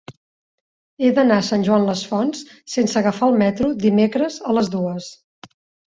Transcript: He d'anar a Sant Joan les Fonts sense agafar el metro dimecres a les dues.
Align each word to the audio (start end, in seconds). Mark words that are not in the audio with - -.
He 1.05 1.11
d'anar 1.19 1.37
a 1.41 1.45
Sant 1.51 1.67
Joan 1.67 1.85
les 1.91 2.03
Fonts 2.13 2.43
sense 2.79 2.99
agafar 3.05 3.31
el 3.31 3.41
metro 3.45 3.73
dimecres 3.87 4.43
a 4.53 4.61
les 4.61 4.77
dues. 4.79 5.17